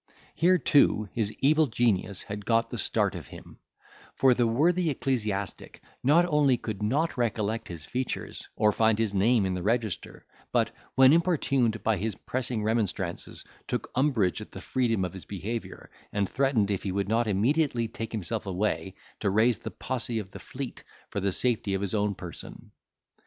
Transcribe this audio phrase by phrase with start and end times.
[0.33, 3.59] Here too his evil genius had got the start of him;
[4.15, 9.45] for the worthy ecclesiastic not only could not recollect his features, or find his name
[9.45, 15.05] in the register, but, when importuned by his pressing remonstrances, took umbrage at the freedom
[15.05, 19.59] of his behaviour, and threatened, if he would not immediately take himself away, to raise
[19.59, 22.71] the posse of the Fleet, for the safety of his own person.